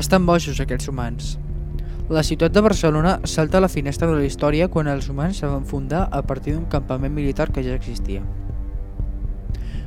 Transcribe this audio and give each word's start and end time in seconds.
Estan 0.00 0.24
bojos 0.24 0.56
aquests 0.62 0.88
humans. 0.88 1.34
La 2.08 2.22
ciutat 2.24 2.54
de 2.54 2.60
Barcelona 2.64 3.18
salta 3.28 3.58
a 3.58 3.60
la 3.60 3.68
finestra 3.68 4.06
de 4.08 4.14
la 4.16 4.24
història 4.24 4.68
quan 4.72 4.88
els 4.88 5.10
humans 5.12 5.42
se 5.42 5.50
van 5.50 5.66
fundar 5.68 6.06
a 6.08 6.22
partir 6.24 6.54
d'un 6.54 6.64
campament 6.72 7.12
militar 7.12 7.50
que 7.52 7.60
ja 7.66 7.74
existia. 7.76 8.22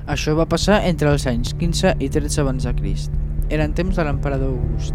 Això 0.05 0.35
va 0.37 0.45
passar 0.51 0.83
entre 0.91 1.09
els 1.09 1.25
anys 1.31 1.55
15 1.57 1.95
i 1.97 2.11
13 2.13 2.43
abans 2.43 2.67
de 2.69 2.75
Crist. 2.77 3.15
Eren 3.49 3.73
temps 3.73 3.97
de 3.97 4.05
l'emperador 4.05 4.53
August. 4.53 4.93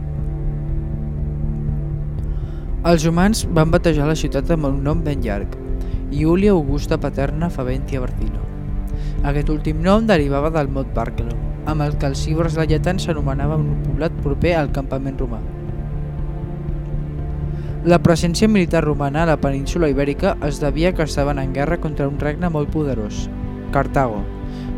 Els 2.93 3.11
humans 3.11 3.43
van 3.59 3.75
batejar 3.75 4.07
la 4.07 4.17
ciutat 4.23 4.55
amb 4.55 4.71
un 4.71 4.83
nom 4.87 5.03
ben 5.03 5.27
llarg, 5.27 5.59
Iulia 6.15 6.55
Augusta 6.55 7.01
Paterna 7.01 7.51
Faventia 7.51 8.07
Barcino. 8.07 8.47
Aquest 9.27 9.51
últim 9.51 9.83
nom 9.83 10.07
derivava 10.07 10.55
del 10.55 10.71
mot 10.71 10.95
Barcelo, 10.95 11.35
amb 11.69 11.85
el 11.85 11.97
que 12.01 12.09
els 12.09 12.25
cibres 12.25 12.57
lletans 12.57 13.05
s'anomenava 13.05 13.59
un 13.61 13.83
poblat 13.85 14.15
proper 14.25 14.55
al 14.57 14.71
campament 14.73 15.19
romà. 15.21 15.41
La 17.89 18.01
presència 18.03 18.49
militar 18.49 18.83
romana 18.85 19.23
a 19.23 19.29
la 19.31 19.37
península 19.41 19.91
ibèrica 19.93 20.35
es 20.49 20.59
devia 20.61 20.95
que 20.97 21.05
estaven 21.05 21.39
en 21.39 21.53
guerra 21.53 21.79
contra 21.81 22.09
un 22.09 22.19
regne 22.19 22.51
molt 22.51 22.73
poderós, 22.73 23.29
Cartago, 23.73 24.23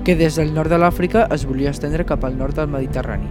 que 0.05 0.17
des 0.19 0.37
del 0.37 0.53
nord 0.55 0.71
de 0.71 0.79
l'Àfrica 0.83 1.29
es 1.35 1.47
volia 1.47 1.71
estendre 1.71 2.07
cap 2.07 2.27
al 2.27 2.37
nord 2.39 2.59
del 2.59 2.69
Mediterrani. 2.75 3.31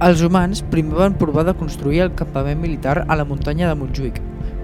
Els 0.00 0.22
humans 0.24 0.62
primer 0.72 0.96
van 0.96 1.16
provar 1.20 1.46
de 1.48 1.54
construir 1.54 2.02
el 2.06 2.14
campament 2.16 2.60
militar 2.60 3.04
a 3.06 3.16
la 3.16 3.26
muntanya 3.28 3.68
de 3.68 3.78
Montjuïc, 3.80 4.20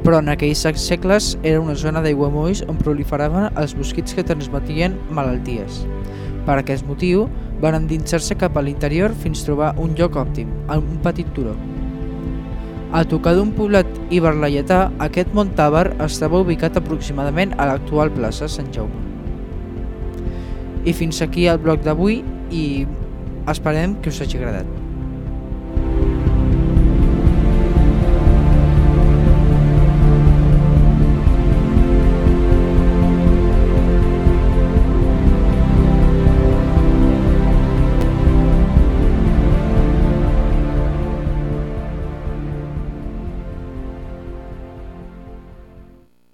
però 0.06 0.20
en 0.22 0.28
aquells 0.30 0.60
segles 0.78 1.32
era 1.42 1.58
una 1.58 1.74
zona 1.74 1.98
d'aiguamolls 1.98 2.60
on 2.70 2.76
proliferaven 2.78 3.48
els 3.58 3.72
mosquits 3.74 4.14
que 4.14 4.22
transmetien 4.22 4.94
malalties. 5.10 5.80
Per 6.46 6.54
aquest 6.60 6.86
motiu, 6.86 7.24
van 7.58 7.74
endinsar-se 7.74 8.36
cap 8.38 8.54
a 8.54 8.62
l'interior 8.62 9.10
fins 9.24 9.42
trobar 9.42 9.72
un 9.82 9.96
lloc 9.98 10.14
òptim, 10.20 10.52
un 10.70 11.02
petit 11.02 11.26
turó. 11.34 11.56
A 12.94 13.02
tocar 13.02 13.34
d'un 13.34 13.50
poblat 13.58 13.90
iberlaietà, 14.14 14.92
aquest 15.02 15.34
Montàver 15.34 15.88
estava 16.06 16.38
ubicat 16.46 16.78
aproximadament 16.78 17.58
a 17.58 17.66
l'actual 17.72 18.14
plaça 18.14 18.46
Sant 18.46 18.70
Jaume. 18.70 19.02
I 20.86 20.94
fins 20.94 21.18
aquí 21.18 21.50
el 21.50 21.58
bloc 21.58 21.82
d'avui 21.82 22.22
i 22.54 22.66
esperem 23.50 23.98
que 23.98 24.14
us 24.14 24.22
hagi 24.22 24.38
agradat. 24.38 24.85